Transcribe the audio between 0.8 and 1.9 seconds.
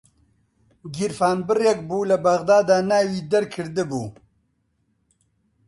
گیرفانبڕێک